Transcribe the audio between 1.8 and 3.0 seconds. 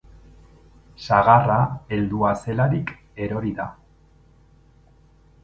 heldua zelarik